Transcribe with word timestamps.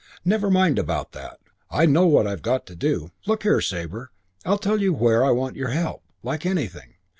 "Never 0.25 0.49
mind 0.49 0.79
about 0.79 1.11
that; 1.11 1.39
I 1.69 1.85
know 1.85 2.07
what 2.07 2.25
I've 2.25 2.41
got 2.41 2.65
to 2.65 2.75
do. 2.75 3.11
Look 3.27 3.43
here, 3.43 3.61
Sabre, 3.61 4.09
I 4.43 4.55
tell 4.57 4.81
you 4.81 4.95
where 4.95 5.23
I 5.23 5.29
want 5.29 5.55
your 5.55 5.69
help, 5.69 6.01
like 6.23 6.43
anything. 6.43 6.95